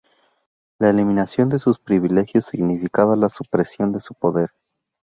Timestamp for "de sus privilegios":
1.49-2.47